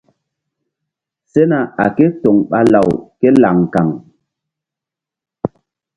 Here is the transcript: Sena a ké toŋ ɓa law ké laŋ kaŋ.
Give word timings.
Sena 1.31 1.59
a 1.85 1.85
ké 1.95 2.05
toŋ 2.21 2.37
ɓa 2.49 2.59
law 2.73 2.89
ké 3.19 3.27
laŋ 3.43 3.57
kaŋ. 3.73 3.89